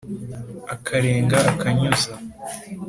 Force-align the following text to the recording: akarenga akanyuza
akarenga 0.73 1.37
akanyuza 1.51 2.11